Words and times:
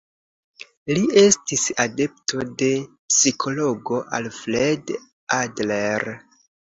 Li 0.97 1.01
estis 1.23 1.65
adepto 1.83 2.41
de 2.61 2.69
psikologo 3.11 3.99
Alfred 4.21 4.95
Adler. 5.37 6.07